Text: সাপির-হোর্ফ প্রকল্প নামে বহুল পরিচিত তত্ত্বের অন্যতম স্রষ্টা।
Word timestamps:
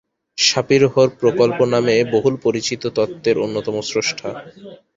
সাপির-হোর্ফ 0.37 1.13
প্রকল্প 1.21 1.59
নামে 1.73 1.95
বহুল 2.13 2.35
পরিচিত 2.45 2.83
তত্ত্বের 2.97 3.35
অন্যতম 3.37 3.75
স্রষ্টা। 3.89 4.29